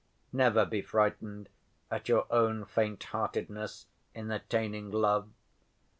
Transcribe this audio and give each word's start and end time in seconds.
Never 0.33 0.65
be 0.65 0.81
frightened 0.81 1.47
at 1.91 2.09
your 2.09 2.25
own 2.31 2.65
faint‐heartedness 2.65 3.85
in 4.15 4.31
attaining 4.31 4.89
love. 4.89 5.29